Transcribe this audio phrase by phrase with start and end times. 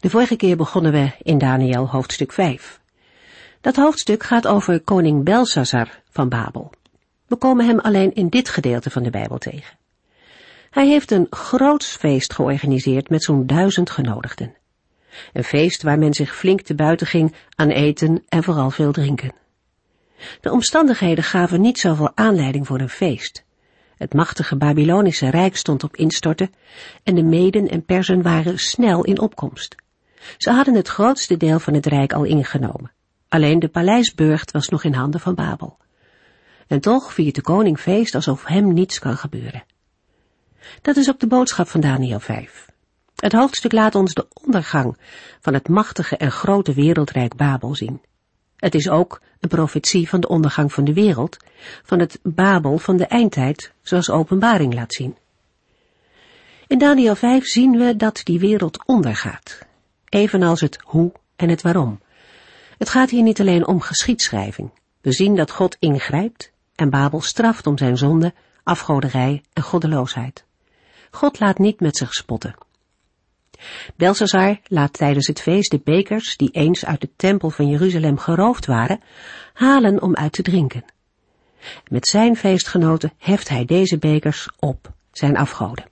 [0.00, 2.80] De vorige keer begonnen we in Daniel hoofdstuk 5.
[3.60, 6.72] Dat hoofdstuk gaat over koning Belshazzar van Babel.
[7.26, 9.78] We komen hem alleen in dit gedeelte van de Bijbel tegen.
[10.70, 14.54] Hij heeft een groots feest georganiseerd met zo'n duizend genodigden.
[15.32, 19.32] Een feest waar men zich flink te buiten ging aan eten en vooral veel drinken.
[20.40, 23.44] De omstandigheden gaven niet zoveel aanleiding voor een feest.
[23.96, 26.52] Het machtige Babylonische rijk stond op instorten
[27.02, 29.76] en de Meden en Persen waren snel in opkomst.
[30.36, 32.92] Ze hadden het grootste deel van het rijk al ingenomen.
[33.28, 35.78] Alleen de paleisburcht was nog in handen van Babel.
[36.66, 39.64] En toch viert de koning feest alsof hem niets kan gebeuren.
[40.82, 42.68] Dat is ook de boodschap van Daniel 5.
[43.16, 44.96] Het hoofdstuk laat ons de ondergang
[45.40, 48.00] van het machtige en grote wereldrijk Babel zien.
[48.56, 51.36] Het is ook een profetie van de ondergang van de wereld,
[51.82, 55.16] van het Babel van de eindtijd, zoals openbaring laat zien.
[56.66, 59.66] In Daniel 5 zien we dat die wereld ondergaat,
[60.10, 62.00] evenals het hoe en het waarom.
[62.78, 64.70] Het gaat hier niet alleen om geschiedschrijving.
[65.00, 70.44] We zien dat God ingrijpt en Babel straft om zijn zonde, afgoderij en goddeloosheid.
[71.10, 72.54] God laat niet met zich spotten.
[73.96, 78.66] Belshazzar laat tijdens het feest de bekers, die eens uit de tempel van Jeruzalem geroofd
[78.66, 79.00] waren,
[79.52, 80.84] halen om uit te drinken.
[81.88, 85.88] Met zijn feestgenoten heft hij deze bekers op, zijn afgoden.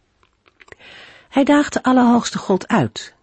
[1.28, 3.14] Hij daagt de Allerhoogste God uit,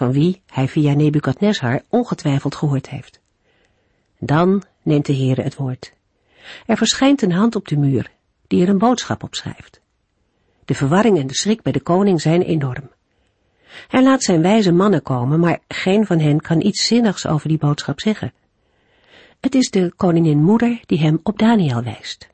[0.00, 3.20] van wie hij via Nebukadnezar ongetwijfeld gehoord heeft.
[4.18, 5.92] Dan neemt de Heere het woord.
[6.66, 8.10] Er verschijnt een hand op de muur,
[8.46, 9.80] die er een boodschap op schrijft.
[10.64, 12.90] De verwarring en de schrik bij de koning zijn enorm.
[13.88, 17.58] Hij laat zijn wijze mannen komen, maar geen van hen kan iets zinnigs over die
[17.58, 18.32] boodschap zeggen.
[19.40, 22.28] Het is de koningin moeder die hem op Daniel wijst.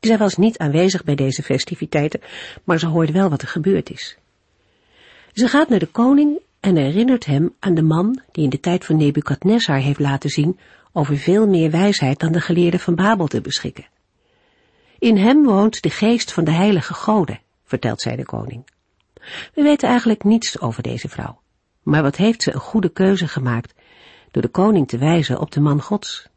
[0.00, 2.20] Zij was niet aanwezig bij deze festiviteiten,
[2.64, 4.16] maar ze hoort wel wat er gebeurd is.
[5.32, 8.84] Ze gaat naar de koning en herinnert hem aan de man die in de tijd
[8.84, 10.58] van Nebukadnezar heeft laten zien
[10.92, 13.86] over veel meer wijsheid dan de geleerden van Babel te beschikken.
[14.98, 18.66] In hem woont de geest van de heilige goden, vertelt zij de koning.
[19.54, 21.40] We weten eigenlijk niets over deze vrouw.
[21.82, 23.74] Maar wat heeft ze een goede keuze gemaakt
[24.30, 26.28] door de koning te wijzen op de man gods?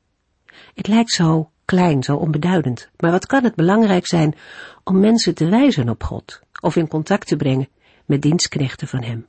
[0.74, 4.36] Het lijkt zo klein, zo onbeduidend, maar wat kan het belangrijk zijn
[4.84, 7.70] om mensen te wijzen op God of in contact te brengen
[8.06, 9.26] met dienstknechten van hem?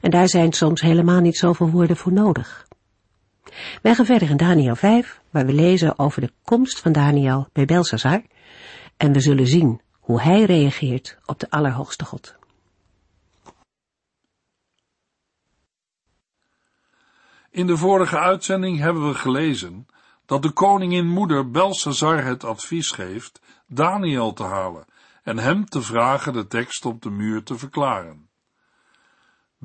[0.00, 2.66] En daar zijn soms helemaal niet zoveel woorden voor nodig.
[3.82, 7.64] Wij gaan verder in Daniel 5, waar we lezen over de komst van Daniel bij
[7.64, 8.22] Belshazzar,
[8.96, 12.36] en we zullen zien hoe hij reageert op de Allerhoogste God.
[17.50, 19.86] In de vorige uitzending hebben we gelezen
[20.26, 24.84] dat de koningin moeder Belshazzar het advies geeft Daniel te halen
[25.22, 28.23] en hem te vragen de tekst op de muur te verklaren.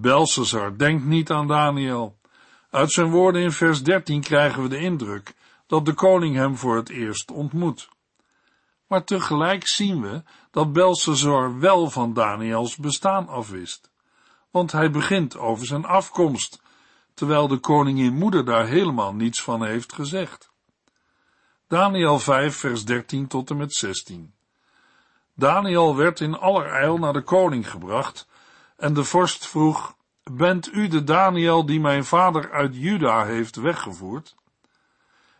[0.01, 2.17] Belshazzar denkt niet aan Daniel.
[2.69, 5.33] Uit zijn woorden in vers 13 krijgen we de indruk
[5.67, 7.89] dat de koning hem voor het eerst ontmoet.
[8.87, 13.91] Maar tegelijk zien we dat Belshazzar wel van Daniels bestaan afwist,
[14.51, 16.61] want hij begint over zijn afkomst
[17.13, 20.51] terwijl de koningin moeder daar helemaal niets van heeft gezegd.
[21.67, 24.33] Daniel 5, vers 13 tot en met 16.
[25.35, 28.27] Daniel werd in allerijl naar de koning gebracht,
[28.79, 29.97] en de vorst vroeg,
[30.31, 34.35] Bent u de Daniel die mijn vader uit Juda heeft weggevoerd?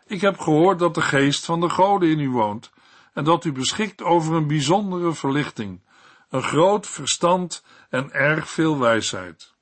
[0.06, 2.70] Ik heb gehoord dat de geest van de goden in u woont,
[3.12, 5.80] en dat u beschikt over een bijzondere verlichting,
[6.28, 9.54] een groot verstand en erg veel wijsheid.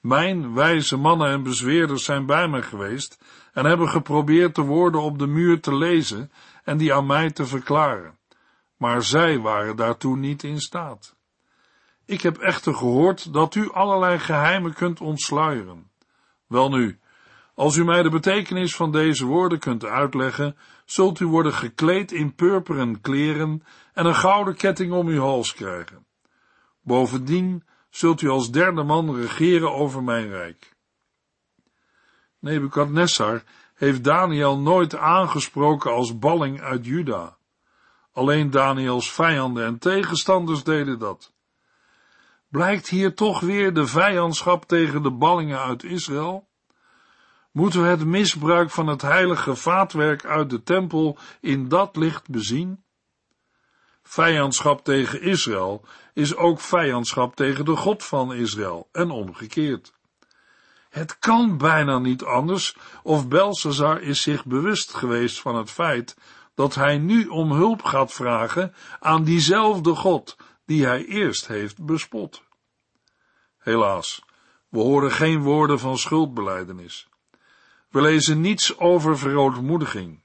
[0.00, 5.18] Mijn wijze mannen en bezweerders zijn bij mij geweest en hebben geprobeerd de woorden op
[5.18, 6.32] de muur te lezen
[6.64, 8.18] en die aan mij te verklaren.
[8.76, 11.18] Maar zij waren daartoe niet in staat.
[12.10, 15.90] Ik heb echter gehoord dat u allerlei geheimen kunt ontsluieren.
[16.46, 16.98] Welnu,
[17.54, 22.34] als u mij de betekenis van deze woorden kunt uitleggen, zult u worden gekleed in
[22.34, 23.62] purperen kleren
[23.92, 26.06] en een gouden ketting om uw hals krijgen.
[26.82, 30.76] Bovendien zult u als derde man regeren over mijn rijk.
[32.38, 33.42] Nebukadnessar
[33.74, 37.36] heeft Daniel nooit aangesproken als balling uit Juda.
[38.12, 41.32] Alleen Daniels vijanden en tegenstanders deden dat.
[42.50, 46.48] Blijkt hier toch weer de vijandschap tegen de ballingen uit Israël?
[47.52, 52.84] Moeten we het misbruik van het heilige vaatwerk uit de tempel in dat licht bezien?
[54.02, 59.92] Vijandschap tegen Israël is ook vijandschap tegen de God van Israël en omgekeerd.
[60.88, 66.16] Het kan bijna niet anders of Belshazzar is zich bewust geweest van het feit
[66.54, 70.36] dat hij nu om hulp gaat vragen aan diezelfde God
[70.70, 72.42] die hij eerst heeft bespot.
[73.58, 74.24] Helaas,
[74.68, 77.08] we horen geen woorden van schuldbeleidenis.
[77.88, 80.22] We lezen niets over verootmoediging.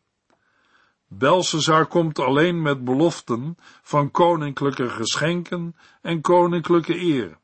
[1.07, 7.37] Belshazzar komt alleen met beloften van koninklijke geschenken en koninklijke eer.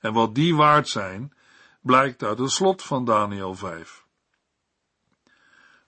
[0.00, 1.32] En wat die waard zijn,
[1.80, 4.04] blijkt uit het slot van Daniel 5.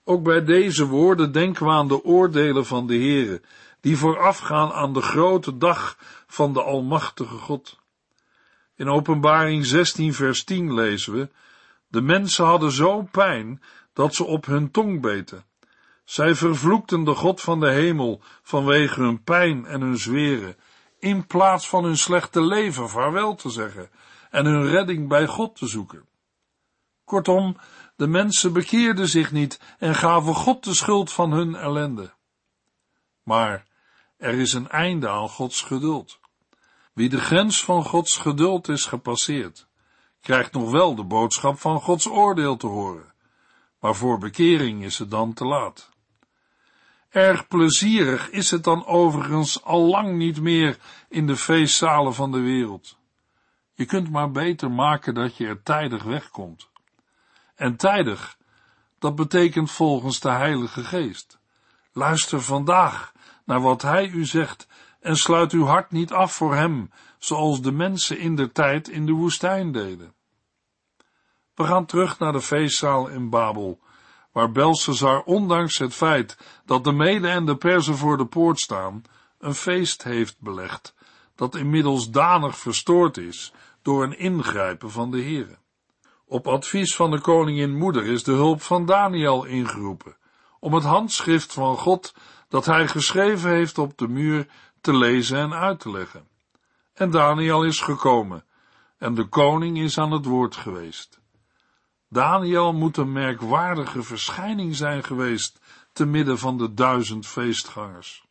[0.03, 3.41] Ook bij deze woorden denken we aan de oordelen van de Heere,
[3.85, 5.97] die voorafgaan aan de grote dag
[6.27, 7.79] van de Almachtige God.
[8.75, 11.29] In Openbaring 16 vers 10 lezen we,
[11.87, 13.61] de mensen hadden zo pijn
[13.93, 15.45] dat ze op hun tong beten.
[16.03, 20.57] Zij vervloekten de God van de hemel vanwege hun pijn en hun zweren,
[20.99, 23.89] in plaats van hun slechte leven vaarwel te zeggen
[24.29, 26.05] en hun redding bij God te zoeken.
[27.03, 27.57] Kortom,
[27.95, 32.13] de mensen bekeerden zich niet en gaven God de schuld van hun ellende.
[33.23, 33.73] Maar
[34.17, 36.19] er is een einde aan Gods geduld.
[36.93, 39.67] Wie de grens van Gods geduld is gepasseerd,
[40.21, 43.13] krijgt nog wel de boodschap van Gods oordeel te horen,
[43.79, 45.89] maar voor bekering is het dan te laat.
[47.09, 50.77] Erg plezierig is het dan overigens al lang niet meer
[51.09, 52.97] in de feestzalen van de wereld.
[53.73, 56.69] Je kunt maar beter maken dat je er tijdig wegkomt.
[57.55, 58.37] En tijdig,
[58.99, 61.39] dat betekent volgens de Heilige Geest.
[61.93, 63.13] Luister vandaag
[63.45, 64.67] naar wat Hij u zegt
[64.99, 69.05] en sluit uw hart niet af voor Hem, zoals de mensen in de tijd in
[69.05, 70.13] de woestijn deden.
[71.55, 73.79] We gaan terug naar de feestzaal in Babel,
[74.31, 79.01] waar Belshazzar, ondanks het feit dat de Mede en de Perzen voor de poort staan,
[79.39, 80.95] een feest heeft belegd,
[81.35, 85.57] dat inmiddels danig verstoord is door een ingrijpen van de Heere.
[86.25, 90.17] Op advies van de koningin moeder is de hulp van Daniel ingeroepen,
[90.59, 92.13] om het handschrift van God
[92.47, 94.47] dat hij geschreven heeft op de muur
[94.81, 96.27] te lezen en uit te leggen.
[96.93, 98.45] En Daniel is gekomen,
[98.97, 101.19] en de koning is aan het woord geweest.
[102.09, 105.59] Daniel moet een merkwaardige verschijning zijn geweest
[105.93, 108.25] te midden van de duizend feestgangers.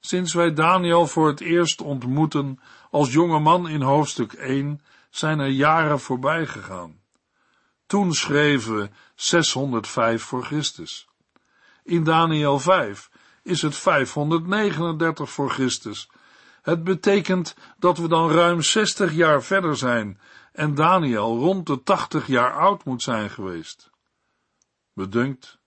[0.00, 2.60] Sinds wij Daniel voor het eerst ontmoeten
[2.90, 7.00] als jonge man in hoofdstuk 1, zijn er jaren voorbij gegaan.
[7.86, 11.08] Toen schreven we 605 voor Christus.
[11.82, 13.10] In Daniel 5
[13.42, 16.10] is het 539 voor Christus.
[16.62, 20.20] Het betekent dat we dan ruim 60 jaar verder zijn
[20.52, 23.90] en Daniel rond de 80 jaar oud moet zijn geweest.
[24.92, 25.58] Bedunkt,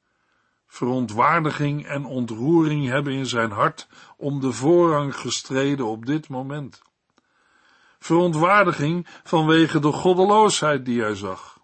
[0.68, 3.88] verontwaardiging en ontroering hebben in zijn hart
[4.18, 6.82] om de voorrang gestreden op dit moment
[8.00, 11.59] verontwaardiging vanwege de goddeloosheid die hij zag.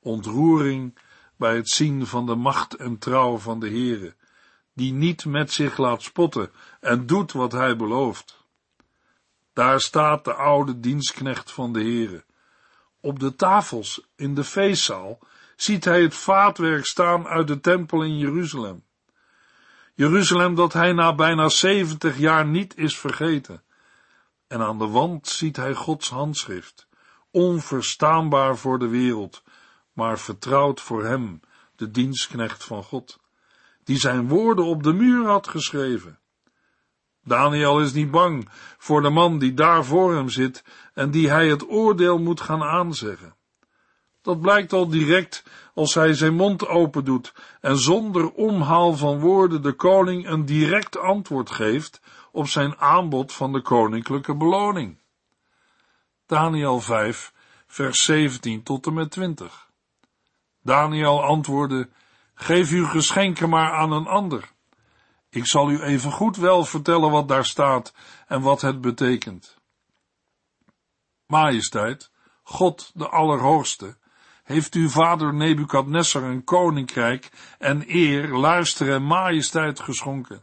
[0.00, 0.98] Ontroering
[1.36, 4.14] bij het zien van de macht en trouw van de Heere,
[4.74, 6.50] die niet met zich laat spotten
[6.80, 8.44] en doet wat hij belooft.
[9.52, 12.24] Daar staat de oude dienstknecht van de Heere.
[13.00, 15.18] Op de tafels in de feestzaal
[15.56, 18.84] ziet hij het vaatwerk staan uit de tempel in Jeruzalem.
[19.94, 23.62] Jeruzalem dat hij na bijna zeventig jaar niet is vergeten
[24.48, 26.86] en aan de wand ziet hij Gods handschrift,
[27.30, 29.42] onverstaanbaar voor de wereld,
[29.98, 31.40] maar vertrouwd voor hem,
[31.76, 33.18] de dienstknecht van God,
[33.84, 36.18] die zijn woorden op de muur had geschreven.
[37.24, 40.64] Daniel is niet bang voor de man die daar voor hem zit
[40.94, 43.34] en die hij het oordeel moet gaan aanzeggen.
[44.22, 49.62] Dat blijkt al direct als hij zijn mond open doet en zonder omhaal van woorden
[49.62, 52.00] de koning een direct antwoord geeft
[52.32, 54.98] op zijn aanbod van de koninklijke beloning.
[56.26, 57.32] Daniel 5,
[57.66, 59.67] vers 17 tot en met 20.
[60.68, 61.88] Daniel antwoordde,
[62.34, 64.52] geef uw geschenken maar aan een ander.
[65.30, 67.94] Ik zal u even goed wel vertellen wat daar staat
[68.26, 69.56] en wat het betekent.
[71.26, 72.10] Majesteit,
[72.42, 73.96] God de Allerhoogste,
[74.42, 80.42] heeft uw vader Nebukadnessar een koninkrijk en eer, luister en majesteit geschonken.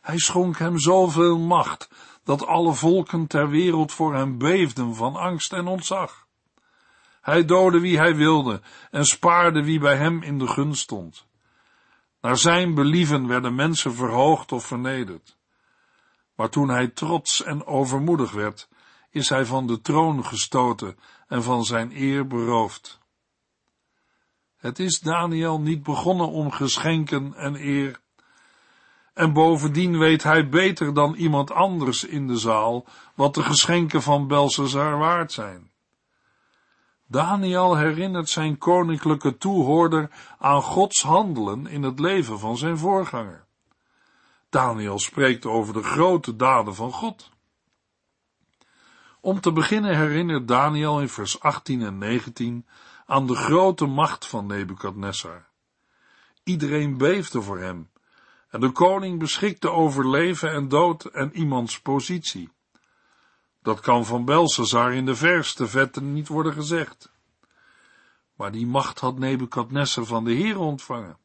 [0.00, 1.90] Hij schonk hem zoveel macht,
[2.24, 6.25] dat alle volken ter wereld voor hem beefden van angst en ontzag.
[7.26, 11.26] Hij doodde wie hij wilde en spaarde wie bij hem in de gunst stond.
[12.20, 15.36] Naar zijn believen werden mensen verhoogd of vernederd.
[16.34, 18.68] Maar toen hij trots en overmoedig werd,
[19.10, 22.98] is hij van de troon gestoten en van zijn eer beroofd.
[24.56, 28.00] Het is Daniel niet begonnen om geschenken en eer.
[29.14, 34.26] En bovendien weet hij beter dan iemand anders in de zaal wat de geschenken van
[34.26, 35.74] Belshazzar waard zijn.
[37.06, 43.44] Daniel herinnert zijn koninklijke toehoorder aan Gods handelen in het leven van zijn voorganger.
[44.48, 47.30] Daniel spreekt over de grote daden van God.
[49.20, 52.66] Om te beginnen herinnert Daniel in vers 18 en 19
[53.06, 55.48] aan de grote macht van Nebukadnessar.
[56.44, 57.90] Iedereen beefde voor hem
[58.48, 62.50] en de koning beschikte over leven en dood en iemands positie.
[63.66, 67.12] Dat kan van Belshazzar in de verste vetten niet worden gezegd.
[68.34, 71.18] Maar die macht had Nebukadnessar van de Heer ontvangen.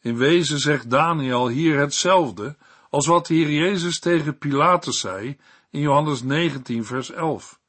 [0.00, 2.56] In wezen zegt Daniel hier hetzelfde
[2.90, 5.38] als wat de Heer Jezus tegen Pilatus zei
[5.70, 7.60] in Johannes 19 vers 11.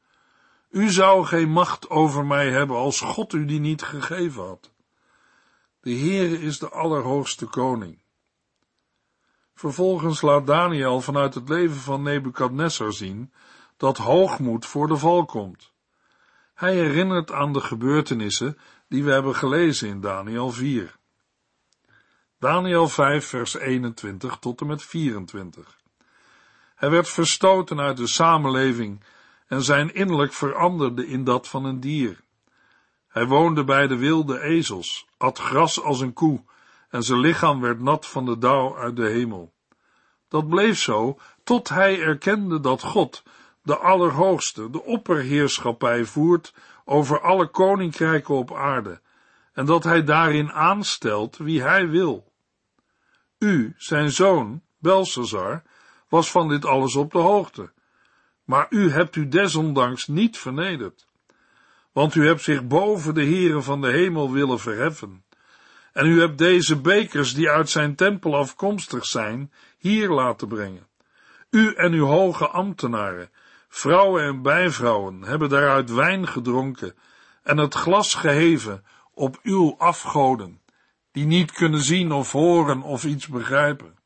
[0.69, 4.71] U zou geen macht over mij hebben als God u die niet gegeven had.
[5.81, 8.01] De Heere is de allerhoogste koning.
[9.57, 13.33] Vervolgens laat Daniel vanuit het leven van Nebukadnessar zien
[13.77, 15.73] dat hoogmoed voor de val komt.
[16.53, 20.95] Hij herinnert aan de gebeurtenissen die we hebben gelezen in Daniel 4.
[22.39, 25.77] Daniel 5 vers 21 tot en met 24.
[26.75, 29.03] Hij werd verstoten uit de samenleving
[29.47, 32.23] en zijn innerlijk veranderde in dat van een dier.
[33.07, 36.43] Hij woonde bij de wilde ezels, at gras als een koe
[36.89, 39.53] en zijn lichaam werd nat van de dauw uit de hemel.
[40.27, 43.23] Dat bleef zo tot hij erkende dat God,
[43.63, 46.53] de Allerhoogste, de opperheerschappij voert
[46.85, 49.01] over alle koninkrijken op aarde
[49.53, 52.31] en dat hij daarin aanstelt wie hij wil.
[53.37, 55.63] U, zijn zoon, Belshazzar,
[56.09, 57.71] was van dit alles op de hoogte,
[58.43, 61.07] maar u hebt u desondanks niet vernederd,
[61.91, 65.25] want u hebt zich boven de heren van de hemel willen verheffen
[65.97, 70.87] en u hebt deze bekers, die uit zijn tempel afkomstig zijn, hier laten brengen.
[71.49, 73.29] U en uw hoge ambtenaren,
[73.69, 76.95] vrouwen en bijvrouwen, hebben daaruit wijn gedronken
[77.43, 80.61] en het glas geheven op uw afgoden,
[81.11, 83.97] die niet kunnen zien of horen of iets begrijpen.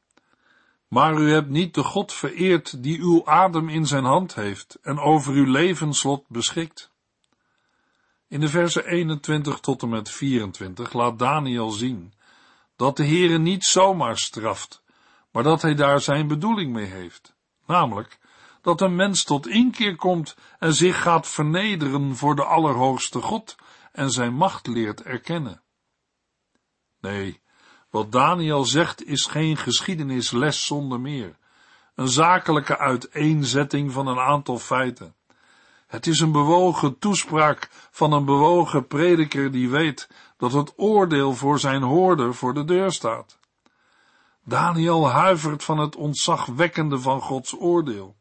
[0.88, 5.00] Maar u hebt niet de God vereerd die uw adem in zijn hand heeft en
[5.00, 6.91] over uw levenslot beschikt.
[8.32, 12.14] In de verse 21 tot en met 24 laat Daniel zien
[12.76, 14.84] dat de Heere niet zomaar straft,
[15.32, 17.36] maar dat hij daar zijn bedoeling mee heeft.
[17.66, 18.20] Namelijk
[18.62, 23.56] dat een mens tot inkeer komt en zich gaat vernederen voor de Allerhoogste God
[23.92, 25.62] en zijn macht leert erkennen.
[27.00, 27.42] Nee,
[27.90, 31.38] wat Daniel zegt is geen geschiedenisles zonder meer,
[31.96, 35.16] een zakelijke uiteenzetting van een aantal feiten.
[35.92, 41.60] Het is een bewogen toespraak van een bewogen prediker die weet dat het oordeel voor
[41.60, 43.40] zijn hoorder voor de deur staat.
[44.44, 48.16] Daniel huivert van het ontzagwekkende van Gods oordeel.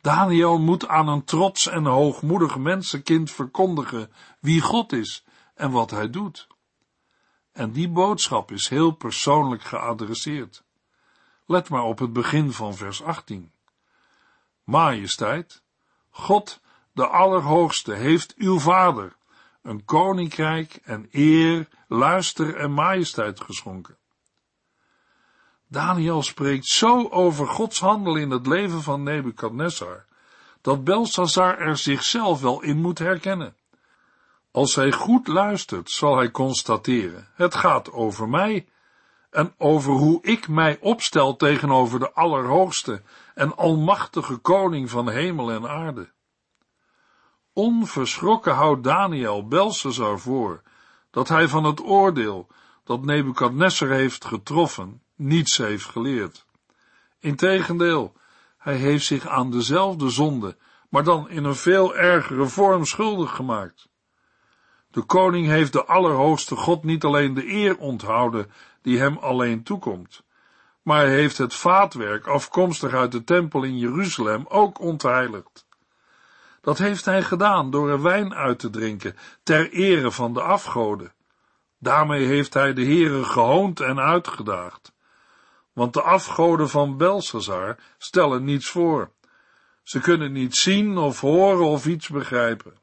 [0.00, 6.10] Daniel moet aan een trots en hoogmoedig mensenkind verkondigen wie God is en wat hij
[6.10, 6.46] doet.
[7.52, 10.62] En die boodschap is heel persoonlijk geadresseerd.
[11.46, 13.52] Let maar op het begin van vers 18.
[14.64, 15.62] Majesteit,
[16.10, 16.60] God
[16.98, 19.16] de Allerhoogste, heeft uw vader
[19.62, 23.96] een koninkrijk en eer, luister en majesteit geschonken.
[25.68, 30.04] Daniel spreekt zo over Gods handel in het leven van Nebukadnessar,
[30.60, 33.56] dat Belshazzar er zichzelf wel in moet herkennen.
[34.50, 38.68] Als hij goed luistert, zal hij constateren, het gaat over mij
[39.30, 43.02] en over hoe ik mij opstel tegenover de Allerhoogste
[43.34, 46.16] en Almachtige Koning van hemel en aarde.
[47.58, 50.62] Onverschrokken houdt Daniel Belshazzar voor
[51.10, 52.46] dat hij van het oordeel
[52.84, 56.46] dat Nebukadnessar heeft getroffen niets heeft geleerd.
[57.20, 58.12] Integendeel,
[58.58, 60.56] hij heeft zich aan dezelfde zonde,
[60.88, 63.88] maar dan in een veel ergere vorm schuldig gemaakt.
[64.90, 68.50] De koning heeft de Allerhoogste God niet alleen de eer onthouden
[68.82, 70.22] die hem alleen toekomt,
[70.82, 75.67] maar hij heeft het vaatwerk afkomstig uit de tempel in Jeruzalem ook ontheiligd.
[76.60, 81.12] Dat heeft hij gedaan door er wijn uit te drinken ter ere van de afgoden.
[81.78, 84.92] Daarmee heeft hij de Heere gehoond en uitgedaagd.
[85.72, 89.10] Want de afgoden van Belshazzar stellen niets voor.
[89.82, 92.76] Ze kunnen niet zien of horen of iets begrijpen.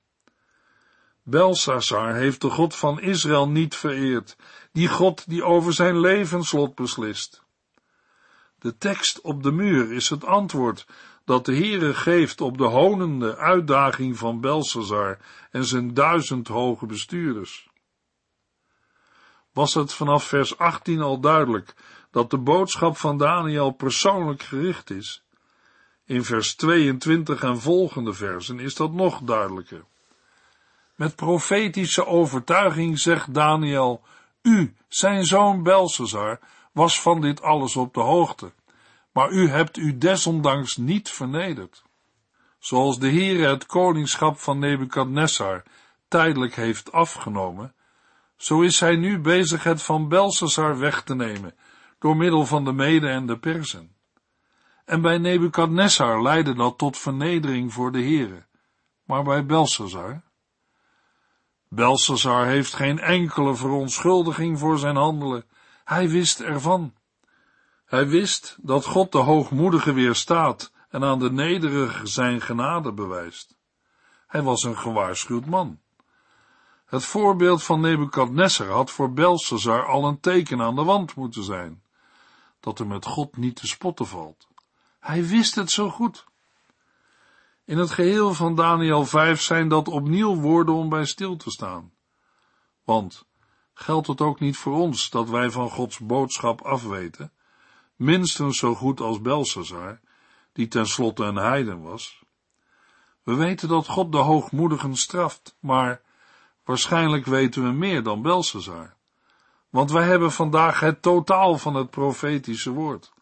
[1.24, 4.36] Belshazzar heeft de God van Israël niet vereerd,
[4.72, 7.44] die God die over zijn levenslot beslist.
[8.60, 10.86] De tekst op de muur is het antwoord
[11.26, 15.18] dat de Heere geeft op de honende uitdaging van Belshazzar
[15.52, 17.70] en zijn duizend hoge bestuurders.
[19.52, 21.74] was het vanaf vers 18 al duidelijk
[22.12, 25.24] dat de boodschap van Daniel persoonlijk gericht is.
[26.06, 29.86] In vers 22 en volgende versen is dat nog duidelijker.
[30.96, 34.02] Met profetische overtuiging zegt Daniel,
[34.42, 36.40] u, zijn zoon Belsazar,
[36.72, 38.52] was van dit alles op de hoogte,
[39.16, 41.84] maar u hebt u desondanks niet vernederd.
[42.60, 45.64] Zoals de Heere het koningschap van Nebukadnessar
[46.08, 47.76] tijdelijk heeft afgenomen,
[48.36, 51.56] zo is hij nu bezig het van Belsazar weg te nemen,
[52.00, 53.96] door middel van de Mede en de Persen.
[54.86, 58.46] En bij Nebukadnessar leidde dat tot vernedering voor de Heere,
[59.04, 60.24] maar bij Belsazar?
[61.70, 65.46] Belsazar heeft geen enkele verontschuldiging voor zijn handelen,
[65.84, 66.94] hij wist ervan.
[67.86, 73.58] Hij wist dat God de hoogmoedige weerstaat en aan de nederige zijn genade bewijst.
[74.28, 75.80] Hij was een gewaarschuwd man.
[76.86, 81.84] Het voorbeeld van Nebukadnessar had voor Belshazzar al een teken aan de wand moeten zijn,
[82.60, 84.48] dat er met God niet te spotten valt.
[85.00, 86.26] Hij wist het zo goed.
[87.66, 91.94] In het geheel van Daniel 5 zijn dat opnieuw woorden om bij stil te staan.
[92.84, 93.26] Want
[93.74, 97.34] geldt het ook niet voor ons dat wij van Gods boodschap afweten,
[97.96, 100.00] minstens zo goed als Belshazzar,
[100.54, 102.24] die tenslotte een heiden was?
[103.24, 106.02] We weten dat God de hoogmoedigen straft, maar
[106.66, 108.94] Waarschijnlijk weten we meer dan Belshazzar.
[109.70, 113.14] Want wij hebben vandaag het totaal van het profetische woord.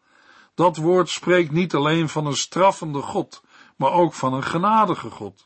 [0.55, 3.43] Dat woord spreekt niet alleen van een straffende God,
[3.75, 5.45] maar ook van een genadige God.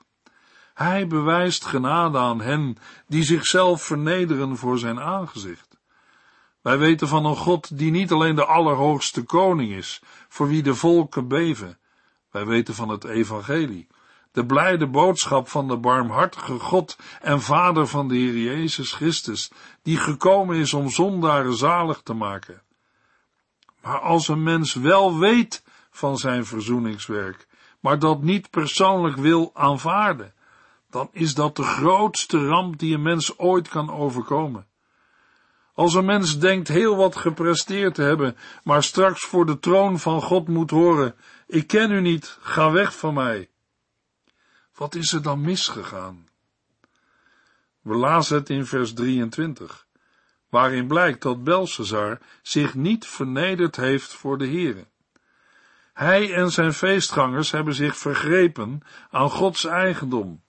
[0.73, 5.66] Hij bewijst genade aan hen die zichzelf vernederen voor zijn aangezicht.
[6.67, 10.75] Wij weten van een God die niet alleen de allerhoogste koning is, voor wie de
[10.75, 11.77] volken beven.
[12.31, 13.87] Wij weten van het evangelie,
[14.31, 19.97] de blijde boodschap van de barmhartige God en Vader van de Heer Jezus Christus, die
[19.97, 22.61] gekomen is om zondaren zalig te maken.
[23.81, 27.47] Maar als een mens wel weet van zijn verzoeningswerk,
[27.79, 30.33] maar dat niet persoonlijk wil aanvaarden,
[30.89, 34.67] dan is dat de grootste ramp die een mens ooit kan overkomen.
[35.77, 40.21] Als een mens denkt heel wat gepresteerd te hebben, maar straks voor de troon van
[40.21, 41.15] God moet horen,
[41.47, 43.49] ik ken u niet, ga weg van mij
[44.77, 46.27] wat is er dan misgegaan?
[47.81, 49.87] We lazen het in vers 23,
[50.49, 54.87] waarin blijkt dat Belshazzar zich niet vernederd heeft voor de Here.
[55.93, 60.43] Hij en zijn feestgangers hebben zich vergrepen aan Gods eigendom.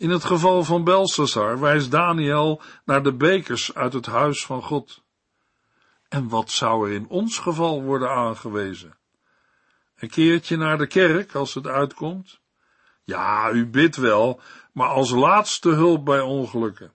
[0.00, 5.02] In het geval van Belshazzar wijst Daniel naar de bekers uit het huis van God.
[6.08, 8.96] En wat zou er in ons geval worden aangewezen?
[9.96, 12.40] Een keertje naar de kerk als het uitkomt?
[13.04, 14.40] Ja, u bidt wel,
[14.72, 16.92] maar als laatste hulp bij ongelukken.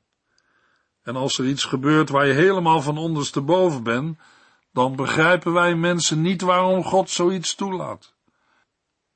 [1.03, 4.19] En als er iets gebeurt waar je helemaal van ondersteboven bent,
[4.71, 8.14] dan begrijpen wij mensen niet waarom God zoiets toelaat.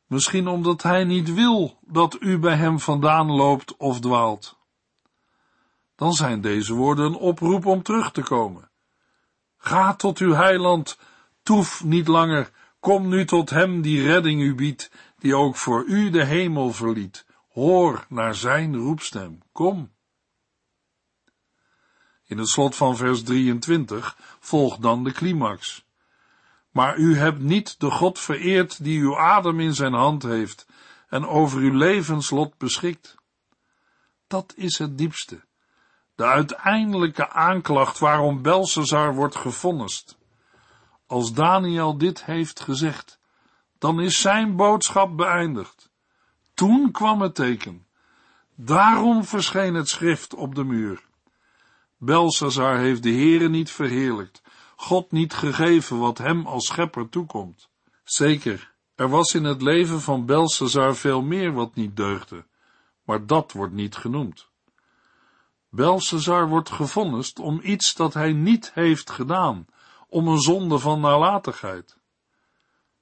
[0.10, 4.58] Misschien omdat hij niet wil dat u bij hem vandaan loopt of dwaalt.
[5.96, 8.72] Dan zijn deze woorden een oproep om terug te komen.
[9.58, 10.98] Ga tot uw heiland,
[11.44, 16.10] toef niet langer, kom nu tot hem die redding u biedt die ook voor u
[16.10, 17.26] de hemel verliet.
[17.50, 19.42] Hoor naar zijn roepstem.
[19.52, 19.92] Kom.
[22.26, 25.88] In het slot van vers 23 volgt dan de climax.
[26.72, 30.68] Maar u hebt niet de God vereerd die uw adem in zijn hand heeft
[31.08, 33.16] en over uw levenslot beschikt.
[34.28, 35.42] Dat is het diepste.
[36.16, 40.18] De uiteindelijke aanklacht waarom Belshazzar wordt gevonnist.
[41.08, 43.20] Als Daniel dit heeft gezegd,
[43.78, 45.90] dan is zijn boodschap beëindigd.
[46.54, 47.86] Toen kwam het teken.
[48.56, 51.04] Daarom verscheen het schrift op de muur.
[51.98, 54.42] Belshazzar heeft de Heere niet verheerlijkt,
[54.82, 57.70] God niet gegeven wat hem als schepper toekomt.
[58.04, 62.46] Zeker, er was in het leven van Belshazzar veel meer wat niet deugde,
[63.04, 64.50] maar dat wordt niet genoemd.
[65.70, 69.66] Belshazzar wordt gevonnist om iets dat hij niet heeft gedaan,
[70.08, 71.98] om een zonde van nalatigheid.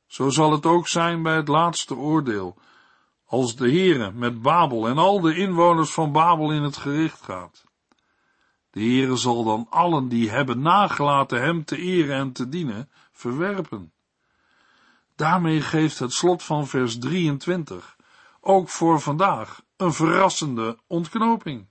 [0.06, 2.58] Zo zal het ook zijn bij het laatste oordeel,
[3.26, 7.67] als de Heere met Babel en al de inwoners van Babel in het gericht gaat.
[8.78, 13.92] De Heere zal dan allen die hebben nagelaten hem te eren en te dienen, verwerpen.
[15.16, 17.96] Daarmee geeft het slot van vers 23
[18.42, 21.68] ook voor vandaag een verrassende ontknoping.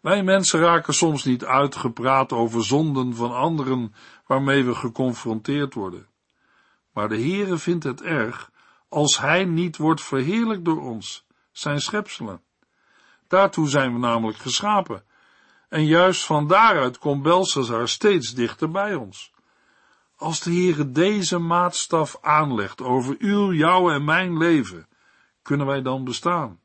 [0.00, 3.94] Wij mensen raken soms niet uitgepraat over zonden van anderen
[4.26, 6.08] waarmee we geconfronteerd worden.
[6.92, 8.50] Maar de Heere vindt het erg
[8.88, 12.42] als Hij niet wordt verheerlijkt door ons, zijn schepselen.
[13.28, 15.08] Daartoe zijn we namelijk geschapen.
[15.70, 19.32] En juist van daaruit komt Belshazzar steeds dichter bij ons.
[20.16, 24.88] Als de Heere deze maatstaf aanlegt over uw, jouw en mijn leven,
[25.42, 26.60] kunnen wij dan bestaan?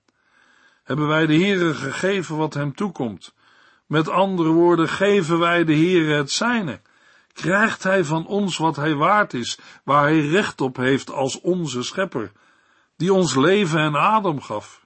[0.84, 3.34] Hebben wij de Heere gegeven wat hem toekomt?
[3.86, 6.82] Met andere woorden, geven wij de Heere het zijne?
[7.34, 11.84] Krijgt hij van ons wat hij waard is, waar hij recht op heeft als onze
[11.84, 12.32] schepper,
[12.96, 14.86] die ons leven en adem gaf?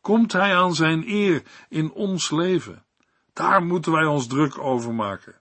[0.00, 2.85] Komt hij aan zijn eer in ons leven?
[3.36, 5.34] Daar moeten wij ons druk over maken.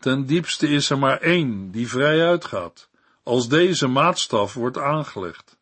[0.00, 2.88] Ten diepste is er maar één die vrij uitgaat,
[3.22, 5.58] als deze maatstaf wordt aangelegd.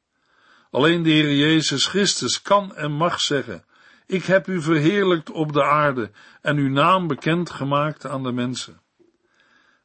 [0.70, 3.64] Alleen de Heer Jezus Christus kan en mag zeggen,
[4.06, 8.80] ik heb u verheerlijkt op de aarde en uw naam bekend gemaakt aan de mensen.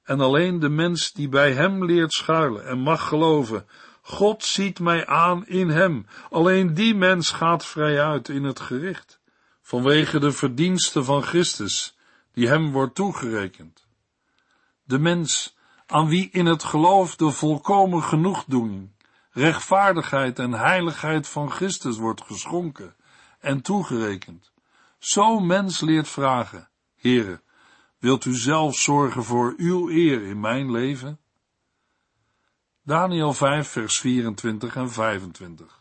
[0.03, 3.67] En alleen de mens die bij hem leert schuilen en mag geloven,
[4.01, 9.16] God ziet mij aan in hem, alleen die mens gaat vrij uit in het gericht,
[9.67, 11.97] vanwege de verdiensten van Christus,
[12.31, 13.87] die hem wordt toegerekend.
[14.83, 18.89] De mens, aan wie in het geloof de volkomen genoegdoening,
[19.31, 22.95] rechtvaardigheid en heiligheid van Christus wordt geschonken
[23.39, 24.51] en toegerekend.
[24.99, 27.41] Zo mens leert vragen, Heere,
[27.99, 31.19] wilt u zelf zorgen voor uw eer in mijn leven?
[32.83, 35.76] Daniel 5 vers 24 en 25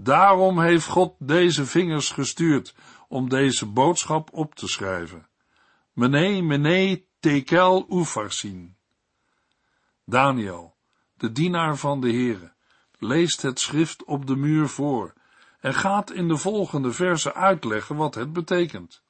[0.00, 2.74] Daarom heeft God deze vingers gestuurd
[3.08, 5.28] om deze boodschap op te schrijven.
[5.92, 8.76] Mene, mene, tekel ufarsin.
[10.04, 10.76] Daniel,
[11.16, 12.52] de dienaar van de Heere,
[12.98, 15.14] leest het schrift op de muur voor
[15.60, 19.02] en gaat in de volgende verse uitleggen wat het betekent.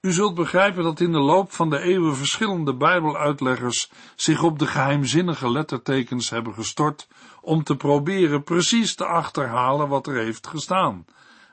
[0.00, 4.66] U zult begrijpen dat in de loop van de eeuwen verschillende Bijbeluitleggers zich op de
[4.66, 7.08] geheimzinnige lettertekens hebben gestort
[7.48, 11.04] om te proberen precies te achterhalen wat er heeft gestaan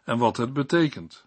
[0.04, 1.26] en wat het betekent.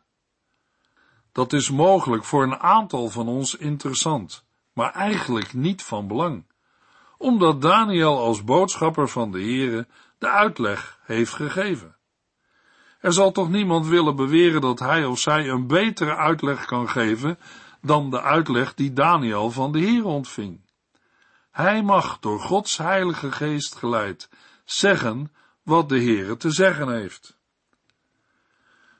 [1.32, 6.46] Dat is mogelijk voor een aantal van ons interessant, maar eigenlijk niet van belang,
[7.18, 9.86] omdat Daniel als boodschapper van de Here
[10.18, 11.96] de uitleg heeft gegeven.
[13.00, 17.38] Er zal toch niemand willen beweren dat hij of zij een betere uitleg kan geven
[17.80, 20.60] dan de uitleg die Daniel van de Heer ontving.
[21.50, 24.28] Hij mag door Gods heilige geest geleid
[24.70, 27.38] zeggen wat de Heere te zeggen heeft.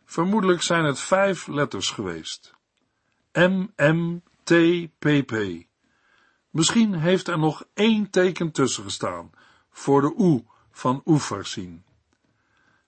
[0.04, 2.54] Vermoedelijk zijn het vijf letters geweest.
[3.32, 4.52] M, M, T,
[4.98, 5.66] P, P.
[6.50, 9.30] Misschien heeft er nog één teken tussen gestaan,
[9.70, 11.02] voor de U van
[11.42, 11.84] zien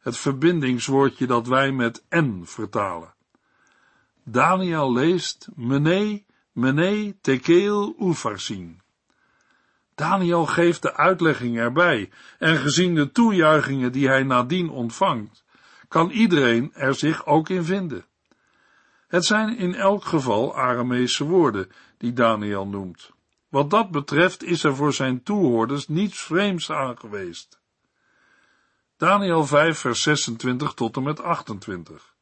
[0.00, 3.14] het verbindingswoordje dat wij met en vertalen.
[4.22, 8.80] Daniel leest Mene, Mene, Tekel, Ufarsin.
[10.00, 15.44] Daniel geeft de uitlegging erbij, en gezien de toejuichingen die hij nadien ontvangt,
[15.88, 18.04] kan iedereen er zich ook in vinden.
[19.08, 23.10] Het zijn in elk geval Arameese woorden die Daniel noemt.
[23.48, 27.60] Wat dat betreft is er voor zijn toehoorders niets vreemds aan geweest.
[28.96, 32.14] Daniel 5, vers 26 tot en met 28.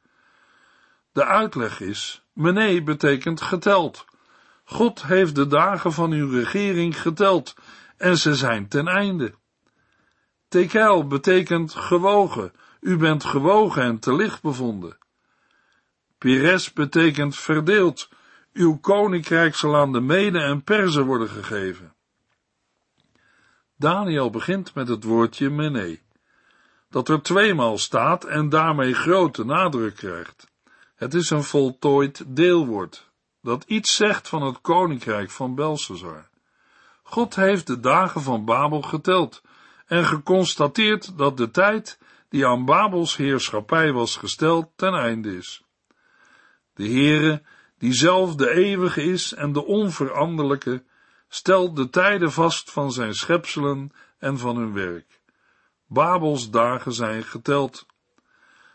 [1.13, 4.05] De uitleg is, mene betekent geteld.
[4.71, 7.55] God heeft de dagen van uw regering geteld
[7.97, 9.35] en ze zijn ten einde.
[10.49, 14.99] Tekel betekent gewogen, u bent gewogen en te licht bevonden.
[16.19, 18.09] Pires betekent verdeeld,
[18.53, 21.95] uw koninkrijk zal aan de Mede en Perzen worden gegeven.
[23.77, 25.99] Daniel begint met het woordje mene
[26.91, 30.47] dat er tweemaal staat en daarmee grote nadruk krijgt.
[30.95, 33.08] Het is een voltooid deelwoord,
[33.49, 36.29] dat iets zegt van het koninkrijk van Belshazzar.
[37.03, 39.43] God heeft de dagen van Babel geteld
[39.87, 45.63] en geconstateerd dat de tijd die aan Babels heerschappij was gesteld ten einde is.
[46.75, 47.43] De Heere,
[47.79, 50.85] die zelf de eeuwige is en de onveranderlijke,
[51.29, 55.21] stelt de tijden vast van zijn schepselen en van hun werk.
[55.87, 57.87] Babels dagen zijn geteld.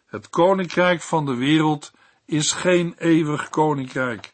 [0.05, 1.91] Het koninkrijk van de wereld
[2.25, 4.33] is geen eeuwig koninkrijk.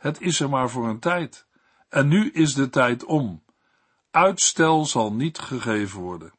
[0.00, 1.46] Het is er maar voor een tijd.
[1.88, 3.42] En nu is de tijd om.
[4.10, 6.32] Uitstel zal niet gegeven worden.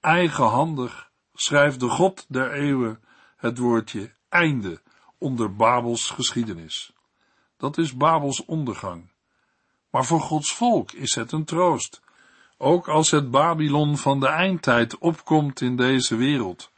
[0.00, 3.00] Eigenhandig schrijft de God der eeuwen
[3.36, 4.80] het woordje einde
[5.18, 6.92] onder Babels geschiedenis.
[7.56, 9.10] Dat is Babels ondergang.
[9.90, 12.00] Maar voor Gods volk is het een troost
[12.58, 16.72] ook als het Babylon van de eindtijd opkomt in deze wereld,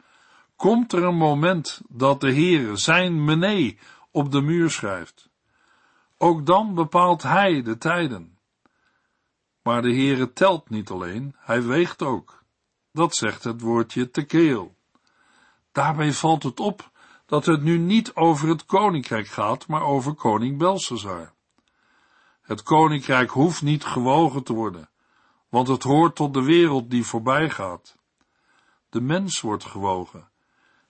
[0.55, 3.75] komt er een moment dat de Heere zijn mene
[4.11, 5.28] op de muur schrijft.
[6.21, 8.37] Ook dan bepaalt hij de tijden.
[9.61, 12.43] Maar de Heere telt niet alleen, hij weegt ook.
[12.91, 14.75] Dat zegt het woordje tekeel.
[15.71, 16.91] Daarbij valt het op
[17.25, 21.33] dat het nu niet over het koninkrijk gaat, maar over koning Belshazzar.
[22.41, 24.89] Het koninkrijk hoeft niet gewogen te worden,
[25.49, 27.97] want het hoort tot de wereld die voorbij gaat.
[28.89, 30.29] De mens wordt gewogen.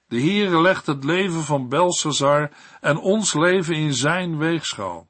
[0.07, 5.07] De Heere legt het leven van Belshazzar en ons leven in zijn weegschaal.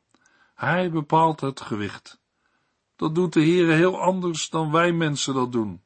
[0.59, 2.19] Hij bepaalt het gewicht.
[2.95, 5.83] Dat doet de Heere heel anders dan wij mensen dat doen.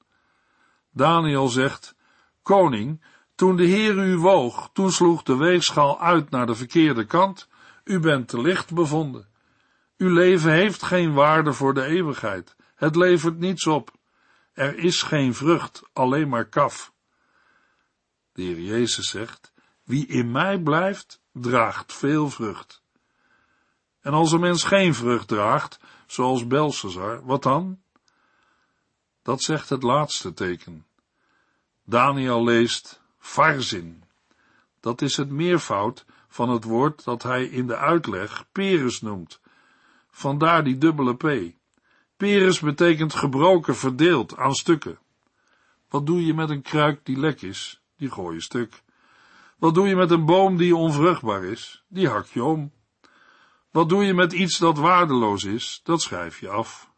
[0.92, 1.96] Daniel zegt,
[2.42, 3.04] Koning,
[3.36, 7.48] toen de Heer u woog, toen sloeg de weegschaal uit naar de verkeerde kant,
[7.84, 9.28] u bent te licht bevonden.
[9.98, 12.56] Uw leven heeft geen waarde voor de eeuwigheid.
[12.76, 13.92] Het levert niets op.
[14.54, 16.94] Er is geen vrucht, alleen maar kaf.
[18.32, 22.83] De Heer Jezus zegt, wie in mij blijft, draagt veel vrucht.
[24.04, 27.82] En als een mens geen vrucht draagt, zoals Belshazzar, wat dan?
[29.22, 30.86] Dat zegt het laatste teken.
[31.84, 34.04] Daniel leest farzin.
[34.80, 39.39] Dat is het meervoud van het woord dat hij in de uitleg Peres noemt.
[40.10, 41.54] Vandaar die dubbele P.
[42.18, 45.00] Peres betekent gebroken, verdeeld, aan stukken.
[45.89, 47.82] Wat doe je met een kruik die lek is?
[47.98, 48.84] Die gooi je stuk.
[49.58, 51.84] Wat doe je met een boom die onvruchtbaar is?
[51.88, 52.72] Die hak je om.
[53.74, 55.82] Wat doe je met iets dat waardeloos is?
[55.84, 56.92] Dat schrijf je af.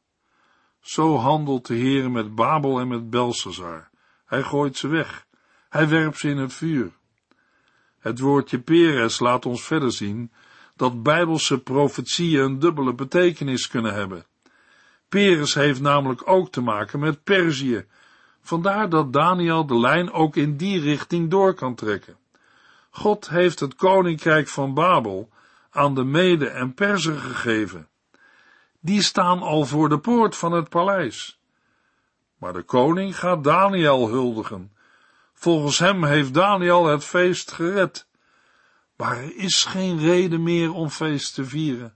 [0.81, 3.89] Zo handelt de Heer met Babel en met Belshazzar.
[4.25, 5.25] Hij gooit ze weg.
[5.69, 6.91] Hij werpt ze in het vuur.
[7.99, 10.31] Het woordje Peres laat ons verder zien
[10.75, 14.25] dat bijbelse profetieën een dubbele betekenis kunnen hebben.
[15.09, 17.85] Peres heeft namelijk ook te maken met Perzië.
[18.41, 22.17] Vandaar dat Daniel de lijn ook in die richting door kan trekken.
[22.89, 25.33] God heeft het koninkrijk van Babel
[25.75, 27.87] aan de Mede en Perzen gegeven.
[28.79, 31.39] Die staan al voor de poort van het paleis.
[32.37, 34.71] Maar de koning gaat Daniel huldigen.
[35.33, 38.07] Volgens hem heeft Daniel het feest gered.
[38.95, 41.95] Maar er is geen reden meer om feest te vieren.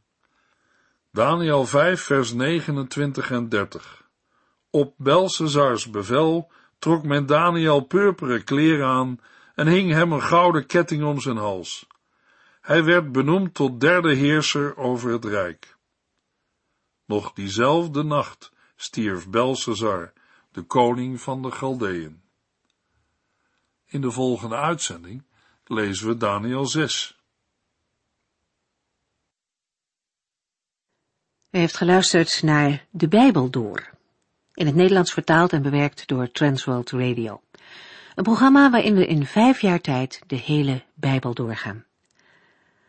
[1.12, 4.04] Daniel 5, vers 29 en 30.
[4.70, 9.20] Op Belshazzars bevel trok men Daniel purperen kleren aan
[9.56, 11.88] en hing hem een gouden ketting om zijn hals.
[12.70, 15.78] Hij werd benoemd tot derde heerser over het rijk.
[17.06, 20.14] Nog diezelfde nacht stierf Belshazzar,
[20.52, 22.22] de koning van de Galdeën.
[23.86, 25.24] In de volgende uitzending
[25.66, 27.18] lezen we Daniel 6.
[31.50, 33.90] U heeft geluisterd naar De Bijbel Door,
[34.54, 37.42] in het Nederlands vertaald en bewerkt door Transworld Radio.
[38.16, 41.88] Een programma waarin we in vijf jaar tijd de hele Bijbel doorgaan.